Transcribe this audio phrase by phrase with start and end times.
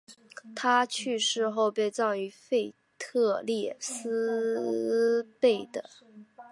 [0.55, 5.87] 他去世后被葬于腓特烈斯贝的。